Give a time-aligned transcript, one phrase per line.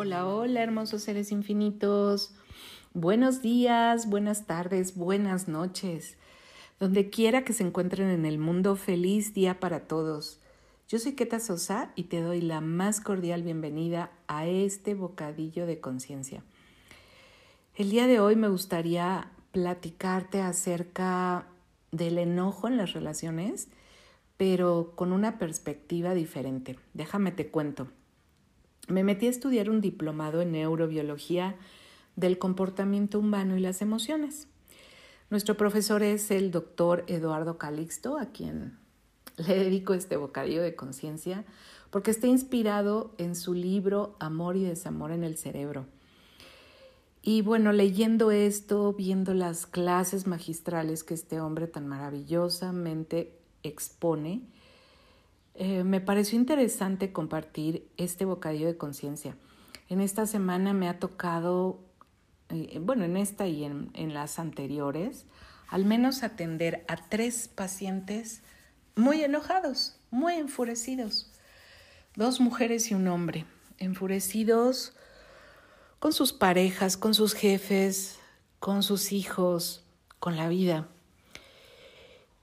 [0.00, 2.32] Hola, hola, hermosos seres infinitos.
[2.94, 6.16] Buenos días, buenas tardes, buenas noches.
[6.78, 10.38] Donde quiera que se encuentren en el mundo, feliz día para todos.
[10.86, 15.80] Yo soy Keta Sosa y te doy la más cordial bienvenida a este bocadillo de
[15.80, 16.44] conciencia.
[17.74, 21.48] El día de hoy me gustaría platicarte acerca
[21.90, 23.66] del enojo en las relaciones,
[24.36, 26.78] pero con una perspectiva diferente.
[26.94, 27.88] Déjame te cuento.
[28.88, 31.56] Me metí a estudiar un diplomado en neurobiología
[32.16, 34.48] del comportamiento humano y las emociones.
[35.30, 38.78] Nuestro profesor es el doctor Eduardo Calixto, a quien
[39.36, 41.44] le dedico este bocadillo de conciencia,
[41.90, 45.86] porque está inspirado en su libro Amor y Desamor en el Cerebro
[47.30, 54.42] y bueno, leyendo esto, viendo las clases magistrales que este hombre tan maravillosamente expone,
[55.60, 59.36] eh, me pareció interesante compartir este bocadillo de conciencia.
[59.88, 61.80] En esta semana me ha tocado,
[62.48, 65.26] eh, bueno, en esta y en, en las anteriores,
[65.66, 68.42] al menos atender a tres pacientes
[68.94, 71.32] muy enojados, muy enfurecidos.
[72.14, 73.44] Dos mujeres y un hombre,
[73.78, 74.94] enfurecidos
[75.98, 78.20] con sus parejas, con sus jefes,
[78.60, 79.84] con sus hijos,
[80.20, 80.86] con la vida.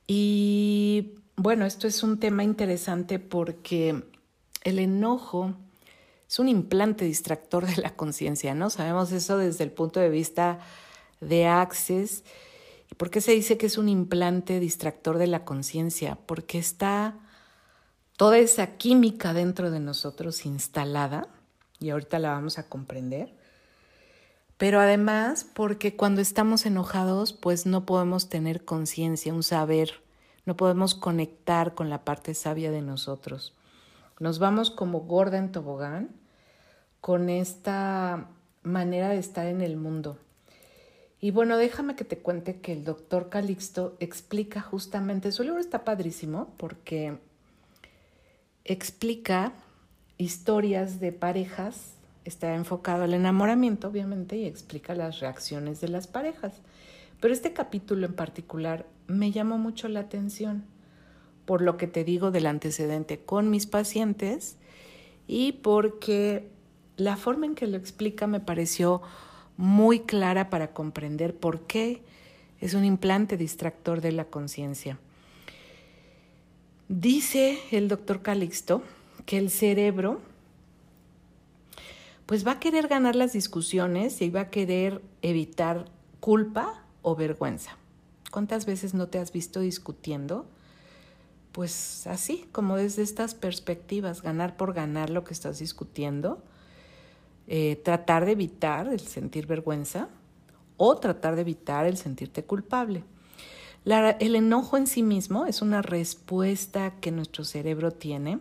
[0.05, 4.03] Y bueno, esto es un tema interesante porque
[4.63, 5.53] el enojo
[6.27, 8.69] es un implante distractor de la conciencia, ¿no?
[8.69, 10.59] Sabemos eso desde el punto de vista
[11.21, 12.23] de Access.
[12.97, 16.17] ¿Por qué se dice que es un implante distractor de la conciencia?
[16.25, 17.19] Porque está
[18.17, 21.27] toda esa química dentro de nosotros instalada,
[21.79, 23.35] y ahorita la vamos a comprender,
[24.57, 30.04] pero además porque cuando estamos enojados pues no podemos tener conciencia, un saber,
[30.45, 33.53] no podemos conectar con la parte sabia de nosotros.
[34.19, 36.09] Nos vamos como gorda en tobogán
[37.01, 38.29] con esta
[38.63, 40.17] manera de estar en el mundo.
[41.19, 45.83] Y bueno, déjame que te cuente que el doctor Calixto explica justamente, su libro está
[45.83, 47.17] padrísimo porque
[48.63, 49.53] explica
[50.17, 56.53] historias de parejas está enfocado al enamoramiento, obviamente, y explica las reacciones de las parejas.
[57.21, 60.65] Pero este capítulo en particular me llamó mucho la atención
[61.45, 64.57] por lo que te digo del antecedente con mis pacientes
[65.27, 66.49] y porque
[66.97, 69.01] la forma en que lo explica me pareció
[69.57, 72.03] muy clara para comprender por qué
[72.59, 74.99] es un implante distractor de la conciencia.
[76.87, 78.83] Dice el doctor Calixto
[79.25, 80.21] que el cerebro
[82.25, 85.85] pues va a querer ganar las discusiones y va a querer evitar
[86.19, 87.77] culpa o vergüenza.
[88.35, 90.45] ¿Cuántas veces no te has visto discutiendo?
[91.53, 96.43] Pues así, como desde estas perspectivas, ganar por ganar lo que estás discutiendo,
[97.47, 100.09] eh, tratar de evitar el sentir vergüenza
[100.75, 103.05] o tratar de evitar el sentirte culpable.
[103.85, 108.39] el enojo en sí mismo es una respuesta que nuestro cerebro tiene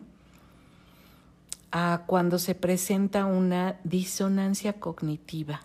[1.71, 5.61] a cuando se presenta una disonancia cognitiva.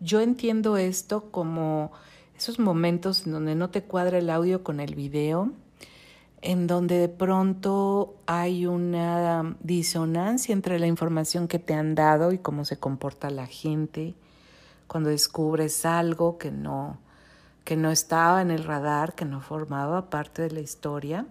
[0.00, 1.92] Yo entiendo esto como
[2.40, 5.52] esos momentos en donde no te cuadra el audio con el video,
[6.40, 12.38] en donde de pronto hay una disonancia entre la información que te han dado y
[12.38, 14.14] cómo se comporta la gente,
[14.86, 16.98] cuando descubres algo que no,
[17.64, 21.26] que no estaba en el radar, que no formaba parte de la historia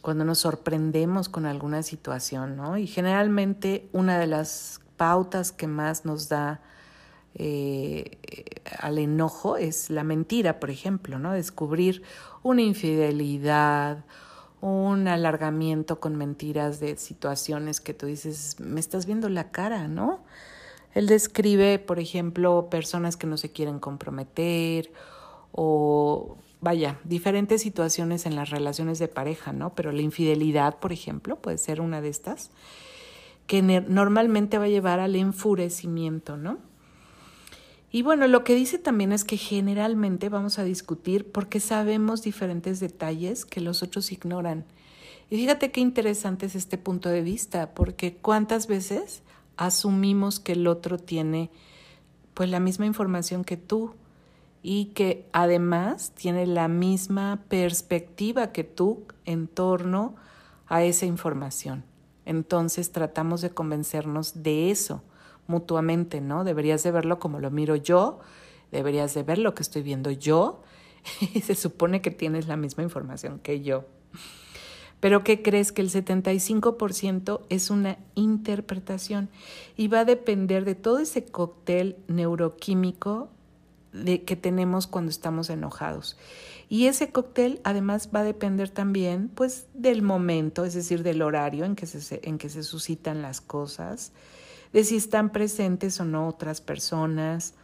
[0.00, 2.78] cuando nos sorprendemos con alguna situación, ¿no?
[2.78, 6.62] Y generalmente una de las pautas que más nos da
[7.34, 8.18] eh,
[8.78, 11.32] al enojo es la mentira, por ejemplo, ¿no?
[11.32, 12.02] Descubrir
[12.42, 14.04] una infidelidad,
[14.60, 20.24] un alargamiento con mentiras de situaciones que tú dices, me estás viendo la cara, ¿no?
[20.92, 24.92] Él describe, por ejemplo, personas que no se quieren comprometer
[25.52, 29.74] o vaya, diferentes situaciones en las relaciones de pareja, ¿no?
[29.74, 32.50] Pero la infidelidad, por ejemplo, puede ser una de estas,
[33.46, 36.58] que normalmente va a llevar al enfurecimiento, ¿no?
[37.90, 42.78] Y bueno, lo que dice también es que generalmente vamos a discutir porque sabemos diferentes
[42.80, 44.64] detalles que los otros ignoran.
[45.28, 49.22] Y fíjate qué interesante es este punto de vista, porque cuántas veces
[49.56, 51.50] asumimos que el otro tiene
[52.34, 53.94] pues la misma información que tú,
[54.62, 60.16] y que además tiene la misma perspectiva que tú en torno
[60.66, 61.84] a esa información.
[62.26, 65.02] Entonces tratamos de convencernos de eso
[65.50, 66.44] mutuamente, ¿no?
[66.44, 68.20] Deberías de verlo como lo miro yo,
[68.72, 70.62] deberías de ver lo que estoy viendo yo
[71.34, 73.84] y se supone que tienes la misma información que yo.
[75.00, 75.72] Pero ¿qué crees?
[75.72, 79.30] Que el 75% es una interpretación
[79.76, 83.30] y va a depender de todo ese cóctel neuroquímico
[83.92, 86.18] de, que tenemos cuando estamos enojados.
[86.68, 91.64] Y ese cóctel además va a depender también pues del momento, es decir, del horario
[91.64, 94.12] en que se, en que se suscitan las cosas,
[94.72, 97.54] de si están presentes o no otras personas,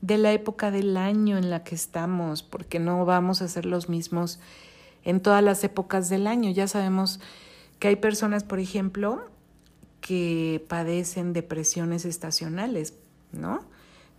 [0.00, 3.88] de la época del año en la que estamos, porque no vamos a ser los
[3.88, 4.38] mismos
[5.02, 6.50] en todas las épocas del año.
[6.50, 7.20] Ya sabemos
[7.78, 9.30] que hay personas, por ejemplo,
[10.00, 12.94] que padecen depresiones estacionales,
[13.32, 13.60] ¿no?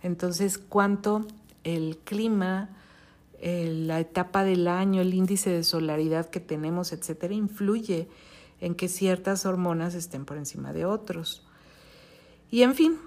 [0.02, 1.24] Entonces, ¿cuánto
[1.62, 2.70] el clima,
[3.40, 8.08] la etapa del año, el índice de solaridad que tenemos, etcétera, influye
[8.60, 11.45] en que ciertas hormonas estén por encima de otros?
[12.50, 12.98] Y en fin,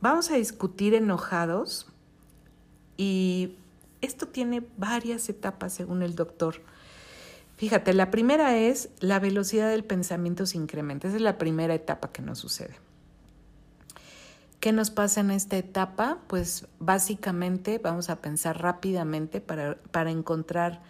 [0.00, 1.86] vamos a discutir enojados
[2.96, 3.56] y
[4.00, 6.62] esto tiene varias etapas según el doctor.
[7.56, 11.08] Fíjate, la primera es la velocidad del pensamiento se incrementa.
[11.08, 12.76] Esa es la primera etapa que nos sucede.
[14.60, 16.18] ¿Qué nos pasa en esta etapa?
[16.26, 20.82] Pues básicamente vamos a pensar rápidamente para, para encontrar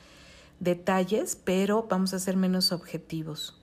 [0.60, 3.58] detalles, pero vamos a ser menos objetivos.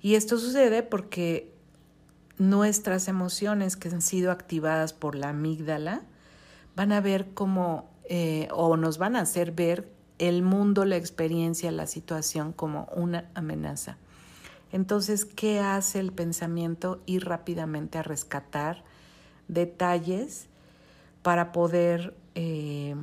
[0.00, 1.55] Y esto sucede porque
[2.38, 6.02] nuestras emociones que han sido activadas por la amígdala
[6.74, 9.88] van a ver cómo, eh, o nos van a hacer ver
[10.18, 13.96] el mundo, la experiencia, la situación como una amenaza.
[14.72, 17.00] Entonces, ¿qué hace el pensamiento?
[17.06, 18.84] Ir rápidamente a rescatar
[19.48, 20.46] detalles
[21.22, 22.94] para poder, eh,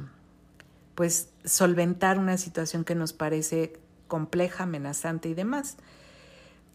[0.95, 5.77] pues, solventar una situación que nos parece compleja, amenazante y demás.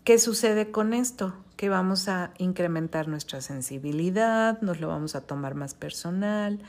[0.08, 1.34] ¿Qué sucede con esto?
[1.58, 6.60] Que vamos a incrementar nuestra sensibilidad, nos lo vamos a tomar más personal,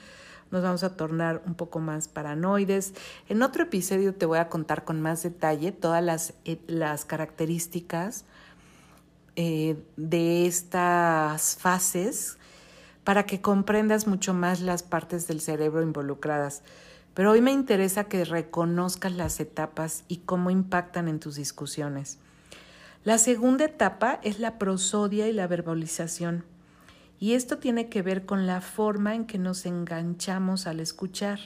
[0.52, 2.94] nos vamos a tornar un poco más paranoides.
[3.30, 6.60] En otro episodio te voy a contar con más detalle todas las, eh,
[7.08, 8.26] características
[9.38, 12.38] eh, de estas fases
[13.06, 16.62] para que comprendas mucho más las partes del cerebro involucradas.
[17.14, 22.20] Pero hoy me interesa que reconozcas las etapas y cómo impactan en tus discusiones.
[23.10, 26.46] La segunda etapa es la prosodia y la verbalización.
[27.20, 31.40] Y esto tiene que ver con la forma en que nos enganchamos al escuchar.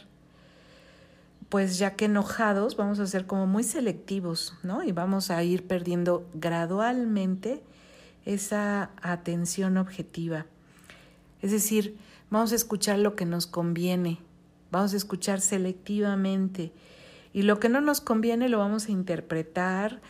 [1.48, 4.84] Pues ya que enojados vamos a ser como muy selectivos, ¿no?
[4.84, 7.64] Y vamos a ir perdiendo gradualmente
[8.26, 10.46] esa atención objetiva.
[11.42, 11.96] Es decir,
[12.30, 14.20] vamos a escuchar lo que nos conviene,
[14.70, 16.74] vamos a escuchar selectivamente
[17.32, 20.02] y lo que no nos conviene lo vamos a interpretar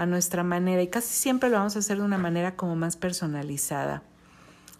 [0.00, 2.96] a nuestra manera y casi siempre lo vamos a hacer de una manera como más
[2.96, 4.02] personalizada.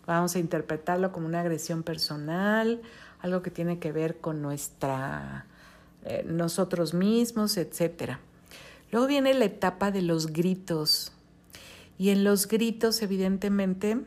[0.07, 2.81] Vamos a interpretarlo como una agresión personal,
[3.21, 5.45] algo que tiene que ver con nuestra
[6.07, 8.13] eh, nosotros mismos, etc.
[8.91, 11.13] Luego viene la etapa de los gritos.
[11.99, 14.01] Y en los gritos, evidentemente,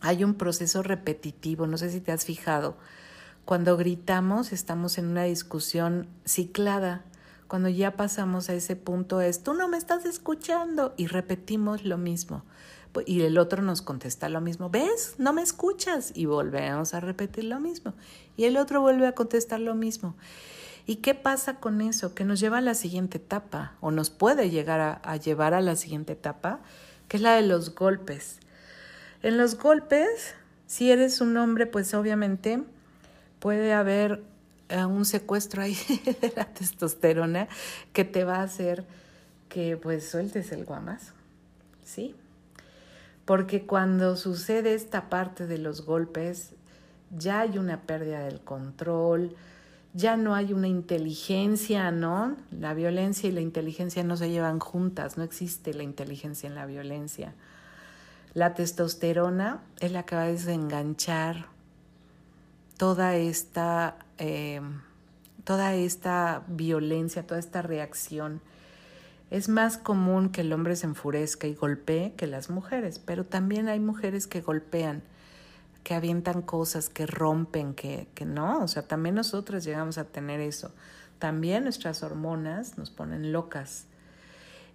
[0.00, 1.66] hay un proceso repetitivo.
[1.66, 2.78] No sé si te has fijado.
[3.44, 7.04] Cuando gritamos, estamos en una discusión ciclada.
[7.48, 11.98] Cuando ya pasamos a ese punto es, tú no me estás escuchando y repetimos lo
[11.98, 12.44] mismo.
[13.06, 15.14] Y el otro nos contesta lo mismo, ¿ves?
[15.18, 16.12] No me escuchas.
[16.14, 17.94] Y volvemos a repetir lo mismo.
[18.36, 20.14] Y el otro vuelve a contestar lo mismo.
[20.86, 22.14] ¿Y qué pasa con eso?
[22.14, 25.76] Que nos lleva a la siguiente etapa, o nos puede llegar a, llevar a la
[25.76, 26.60] siguiente etapa,
[27.08, 28.38] que es la de los golpes.
[29.22, 30.34] En los golpes,
[30.66, 32.62] si eres un hombre, pues obviamente
[33.38, 34.22] puede haber
[34.70, 35.74] un secuestro ahí
[36.20, 37.48] de la testosterona
[37.92, 38.84] que te va a hacer
[39.48, 41.12] que pues sueltes el guamazo,
[41.84, 42.14] ¿sí?
[43.28, 46.54] porque cuando sucede esta parte de los golpes,
[47.14, 49.36] ya hay una pérdida del control,
[49.92, 52.38] ya no hay una inteligencia, ¿no?
[52.50, 56.64] La violencia y la inteligencia no se llevan juntas, no existe la inteligencia en la
[56.64, 57.34] violencia.
[58.32, 61.48] La testosterona es la que va a desenganchar
[62.78, 64.62] toda esta, eh,
[65.44, 68.40] toda esta violencia, toda esta reacción
[69.30, 73.68] es más común que el hombre se enfurezca y golpee que las mujeres, pero también
[73.68, 75.02] hay mujeres que golpean,
[75.84, 80.40] que avientan cosas, que rompen, que, que no, o sea, también nosotras llegamos a tener
[80.40, 80.72] eso.
[81.18, 83.84] También nuestras hormonas nos ponen locas.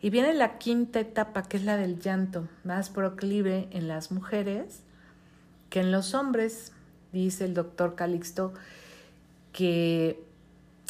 [0.01, 4.81] Y viene la quinta etapa, que es la del llanto, más proclive en las mujeres
[5.69, 6.74] que en los hombres,
[7.22, 8.53] dice el doctor Calixto,
[9.51, 10.24] que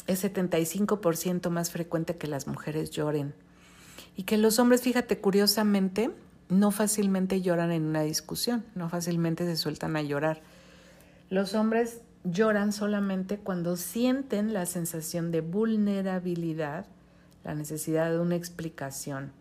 [0.06, 3.34] es 75% más frecuente que las mujeres lloren
[4.16, 6.10] y que los hombres, fíjate, curiosamente,
[6.48, 10.42] no fácilmente lloran en una discusión, no fácilmente se sueltan a llorar.
[11.30, 16.86] Los hombres lloran solamente cuando sienten la sensación de vulnerabilidad,
[17.44, 19.32] la necesidad de una explicación.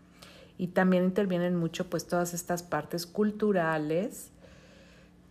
[0.58, 4.30] Y también intervienen mucho pues todas estas partes culturales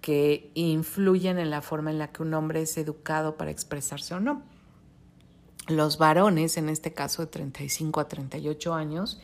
[0.03, 4.21] que influyen en la forma en la que un hombre es educado para expresarse o
[4.21, 4.43] no.
[5.69, 9.21] Los varones, en este caso de 35 a 38 años,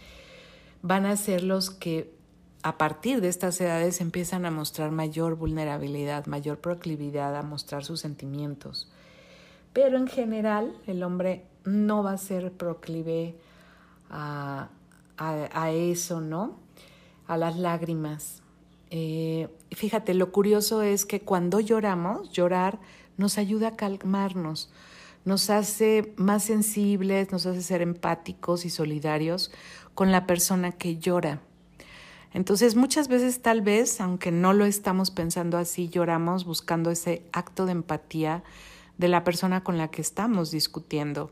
[0.80, 2.16] van a ser los que
[2.62, 8.00] a partir de estas edades empiezan a mostrar mayor vulnerabilidad, mayor proclividad a mostrar sus
[8.00, 8.88] sentimientos.
[9.72, 13.36] Pero en general el hombre no va a ser proclive
[14.10, 14.68] a,
[15.72, 16.56] eso, ¿no?
[17.26, 18.42] A las lágrimas.
[18.90, 22.78] Eh, fíjate, lo curioso es que cuando lloramos, llorar
[23.16, 24.70] nos ayuda a calmarnos,
[25.24, 29.50] nos hace más sensibles, nos hace ser empáticos y solidarios
[29.94, 31.40] con la persona que llora.
[32.32, 37.66] Entonces muchas veces tal vez, aunque no lo estamos pensando así, lloramos buscando ese acto
[37.66, 38.42] de empatía
[38.98, 41.30] de la persona con la que estamos discutiendo.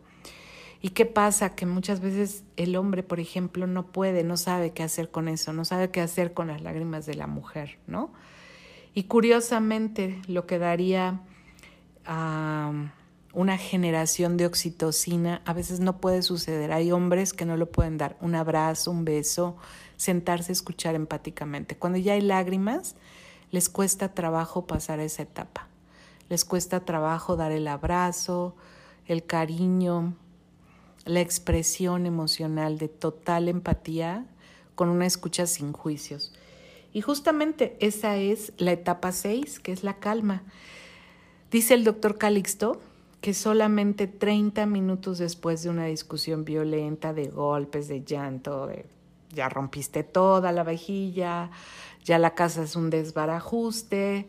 [0.80, 1.54] ¿Y qué pasa?
[1.54, 5.52] Que muchas veces el hombre, por ejemplo, no puede, no sabe qué hacer con eso,
[5.52, 8.12] no sabe qué hacer con las lágrimas de la mujer, ¿no?
[8.94, 11.20] Y curiosamente lo que daría
[12.04, 12.72] a
[13.32, 16.72] una generación de oxitocina a veces no puede suceder.
[16.72, 19.56] Hay hombres que no lo pueden dar, un abrazo, un beso,
[19.96, 21.76] sentarse escuchar empáticamente.
[21.76, 22.96] Cuando ya hay lágrimas,
[23.50, 25.68] les cuesta trabajo pasar esa etapa.
[26.30, 28.56] Les cuesta trabajo dar el abrazo,
[29.06, 30.14] el cariño,
[31.06, 34.26] la expresión emocional de total empatía
[34.74, 36.34] con una escucha sin juicios.
[36.92, 40.42] Y justamente esa es la etapa 6, que es la calma.
[41.50, 42.80] Dice el doctor Calixto
[43.20, 48.70] que solamente 30 minutos después de una discusión violenta, de golpes, de llanto,
[49.32, 51.50] ya rompiste toda la vajilla,
[52.04, 54.28] ya la casa es un desbarajuste,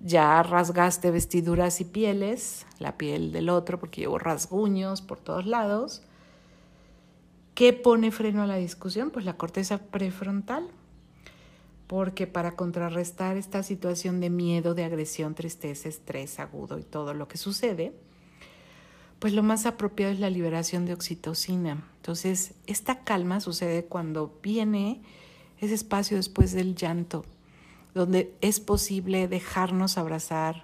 [0.00, 6.02] ya rasgaste vestiduras y pieles, la piel del otro, porque llevo rasguños por todos lados.
[7.58, 9.10] ¿Qué pone freno a la discusión?
[9.10, 10.68] Pues la corteza prefrontal.
[11.88, 17.26] Porque para contrarrestar esta situación de miedo, de agresión, tristeza, estrés agudo y todo lo
[17.26, 17.94] que sucede,
[19.18, 21.82] pues lo más apropiado es la liberación de oxitocina.
[21.96, 25.02] Entonces, esta calma sucede cuando viene
[25.60, 27.24] ese espacio después del llanto,
[27.92, 30.62] donde es posible dejarnos abrazar,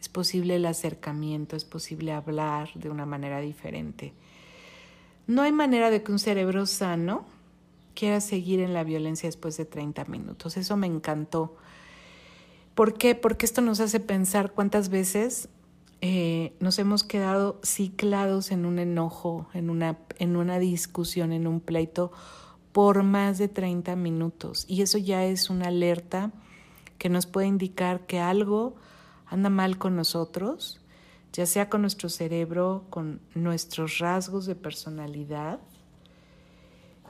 [0.00, 4.12] es posible el acercamiento, es posible hablar de una manera diferente.
[5.26, 7.24] No hay manera de que un cerebro sano
[7.94, 10.56] quiera seguir en la violencia después de 30 minutos.
[10.56, 11.56] Eso me encantó.
[12.74, 13.14] ¿Por qué?
[13.14, 15.48] Porque esto nos hace pensar cuántas veces
[16.00, 21.60] eh, nos hemos quedado ciclados en un enojo, en una, en una discusión, en un
[21.60, 22.10] pleito
[22.72, 24.64] por más de 30 minutos.
[24.66, 26.32] Y eso ya es una alerta
[26.98, 28.74] que nos puede indicar que algo
[29.26, 30.80] anda mal con nosotros,
[31.32, 35.60] ya sea con nuestro cerebro, con nuestros rasgos de personalidad,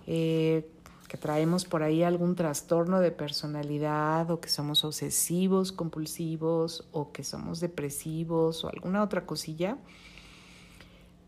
[0.06, 0.68] eh,
[1.08, 7.22] que traemos por ahí algún trastorno de personalidad o que somos obsesivos, compulsivos o que
[7.22, 9.76] somos depresivos o alguna otra cosilla.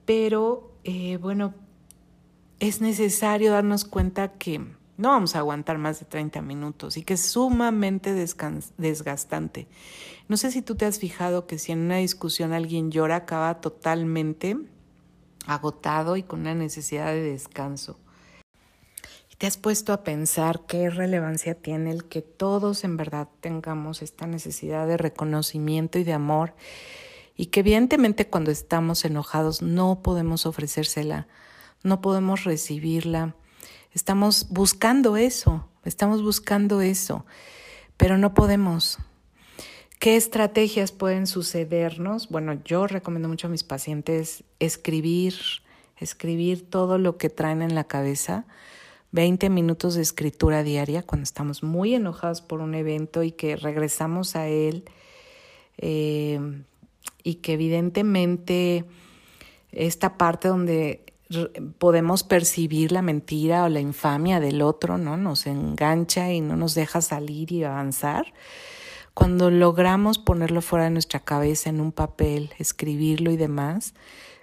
[0.06, 1.52] Pero eh, bueno,
[2.60, 4.64] es necesario darnos cuenta que
[4.96, 9.66] no vamos a aguantar más de 30 minutos y que es sumamente desgastante.
[10.28, 13.60] No sé si tú te has fijado que si en una discusión alguien llora, acaba
[13.60, 14.56] totalmente
[15.46, 17.98] agotado y con una necesidad de descanso.
[19.44, 24.26] ¿Te has puesto a pensar qué relevancia tiene el que todos en verdad tengamos esta
[24.26, 26.54] necesidad de reconocimiento y de amor?
[27.36, 31.26] Y que evidentemente cuando estamos enojados no podemos ofrecérsela,
[31.82, 33.34] no podemos recibirla
[33.94, 37.24] Estamos buscando eso, estamos buscando eso,
[37.96, 38.98] pero no podemos.
[40.00, 42.28] ¿Qué estrategias pueden sucedernos?
[42.28, 45.34] Bueno, yo recomiendo mucho a mis pacientes escribir,
[45.96, 48.46] escribir todo lo que traen en la cabeza.
[49.12, 54.34] 20 minutos de escritura diaria cuando estamos muy enojados por un evento y que regresamos
[54.34, 54.84] a él
[55.78, 56.40] eh,
[57.22, 58.84] y que evidentemente
[59.70, 61.13] esta parte donde
[61.78, 65.16] podemos percibir la mentira o la infamia del otro, ¿no?
[65.16, 68.32] Nos engancha y no nos deja salir y avanzar.
[69.14, 73.94] Cuando logramos ponerlo fuera de nuestra cabeza en un papel, escribirlo y demás,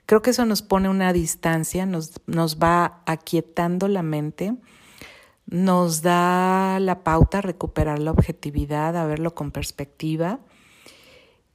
[0.05, 4.55] creo que eso nos pone una distancia, nos, nos va aquietando la mente,
[5.45, 10.39] nos da la pauta a recuperar la objetividad, a verlo con perspectiva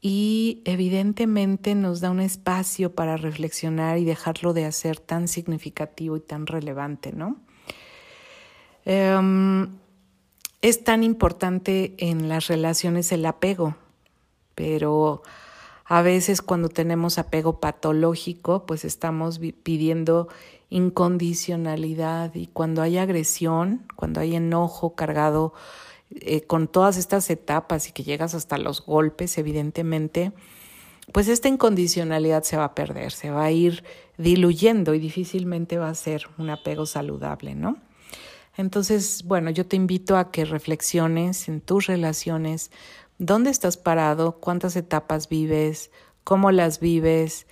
[0.01, 6.21] y evidentemente nos da un espacio para reflexionar y dejarlo de hacer tan significativo y
[6.21, 7.37] tan relevante, ¿no?
[8.85, 9.69] Em,
[10.63, 13.77] es tan importante en las relaciones el apego,
[14.55, 15.23] pero
[15.89, 20.29] A veces cuando tenemos apego patológico, pues estamos pidiendo
[20.69, 25.55] incondicionalidad y cuando hay agresión, cuando hay enojo cargado
[26.11, 30.33] eh, con todas estas etapas y que llegas hasta los golpes, evidentemente,
[31.13, 33.85] pues esta incondicionalidad se va a perder, se va a ir
[34.19, 37.79] diluyendo y difícilmente va a ser un apego saludable, ¿no?
[38.57, 42.71] Entonces, bueno, yo te invito a que reflexiones en tus relaciones,
[43.19, 45.91] dónde estás parado, cuántas etapas vives,
[46.25, 47.47] cómo las vives,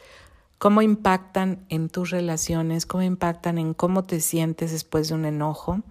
[0.59, 5.83] cómo impactan en tus relaciones, cómo impactan en cómo te sientes después de un enojo.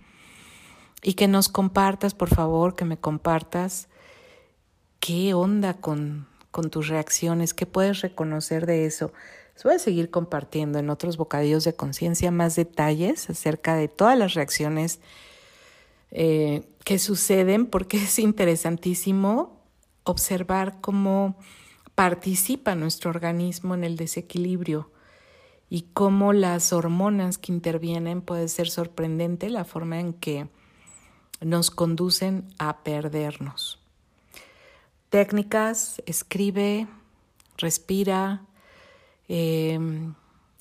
[1.03, 3.89] Y que nos compartas, por favor, que me compartas
[5.00, 9.12] qué onda con, con tus reacciones, qué puedes reconocer de eso.
[9.63, 14.33] Voy a seguir compartiendo en otros bocadillos de conciencia más detalles acerca de todas las
[14.33, 15.00] reacciones
[16.12, 19.62] eh, que suceden, porque es interesantísimo
[20.03, 21.38] observar cómo
[21.95, 24.91] participa nuestro organismo en el desequilibrio
[25.69, 30.48] y cómo las hormonas que intervienen puede ser sorprendente la forma en que
[31.45, 33.79] nos conducen a perdernos.
[35.09, 36.88] Técnicas, escribe,
[37.57, 38.41] respira,
[39.27, 40.15] em,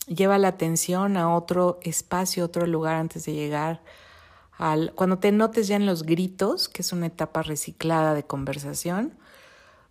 [0.06, 3.82] lleva la atención a otro espacio, otro lugar antes de llegar
[4.58, 4.92] al...
[4.94, 9.14] Cuando te notes ya en los gritos, que es una etapa reciclada de conversación,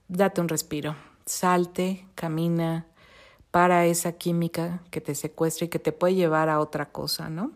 [0.08, 0.96] date un respiro,
[1.26, 2.86] salte, camina,
[3.50, 7.52] para esa química que te secuestra y que te puede llevar a otra cosa, ¿no?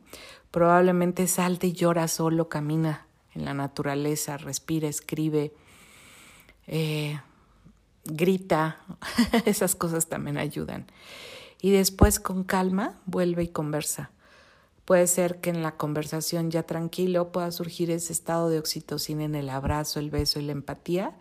[0.52, 3.05] Probablemente salte y llora solo, camina
[3.36, 5.54] en la naturaleza, respira, escribe,
[6.68, 7.20] eh,
[8.06, 8.80] grita,
[9.46, 10.86] esas cosas también ayudan.
[11.62, 14.12] Y después con calma vuelve y conversa.
[14.86, 19.36] Puede ser que en la conversación ya tranquilo pueda surgir ese estado de oxitocina en
[19.36, 21.16] el abrazo, el beso y la empatía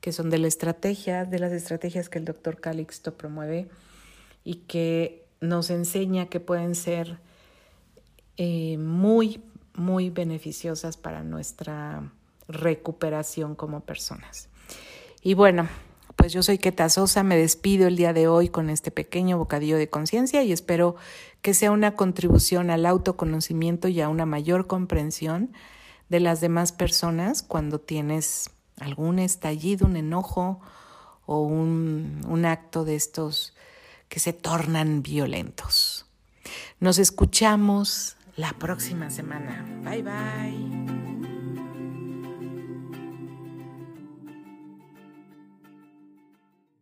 [0.00, 3.68] que son de la estrategia, de las estrategias que el doctor Calixto promueve
[4.44, 7.18] y que nos enseña que pueden ser
[8.36, 9.42] eh, muy,
[9.76, 12.10] muy beneficiosas para nuestra
[12.48, 14.48] recuperación como personas.
[15.22, 15.68] Y bueno,
[16.16, 19.76] pues yo soy Keta Sosa, me despido el día de hoy con este pequeño bocadillo
[19.76, 20.96] de conciencia y espero
[21.42, 25.52] que sea una contribución al autoconocimiento y a una mayor comprensión
[26.08, 30.60] de las demás personas cuando tienes algún estallido, un enojo
[31.26, 33.54] o un, un acto de estos
[34.08, 36.06] que se tornan violentos.
[36.80, 39.64] Nos escuchamos la próxima semana.
[39.82, 40.95] Bye bye.